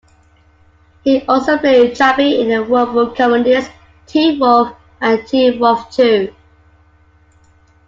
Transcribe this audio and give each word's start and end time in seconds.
He 1.03 1.21
also 1.27 1.59
played 1.59 1.95
Chubby 1.95 2.41
in 2.41 2.49
the 2.49 2.63
werewolf 2.63 3.15
comedies 3.15 3.69
"Teen 4.07 4.39
Wolf" 4.39 4.75
and 4.99 5.27
"Teen 5.27 5.59
Wolf 5.59 5.91
Too". 5.91 6.35